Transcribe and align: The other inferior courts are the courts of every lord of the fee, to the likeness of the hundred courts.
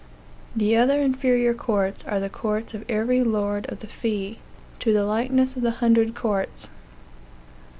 The 0.55 0.75
other 0.77 0.99
inferior 0.99 1.53
courts 1.53 2.03
are 2.05 2.19
the 2.19 2.27
courts 2.27 2.73
of 2.73 2.83
every 2.89 3.23
lord 3.23 3.67
of 3.67 3.81
the 3.81 3.85
fee, 3.87 4.39
to 4.79 4.91
the 4.91 5.05
likeness 5.05 5.55
of 5.55 5.61
the 5.61 5.69
hundred 5.77 6.15
courts. 6.15 6.69